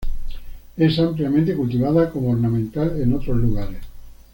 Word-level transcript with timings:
Es 0.77 0.97
ampliamente 0.97 1.55
cultivada 1.55 2.09
como 2.09 2.31
ornamental 2.31 2.99
en 2.99 3.13
otros 3.13 3.37
lugares. 3.37 3.81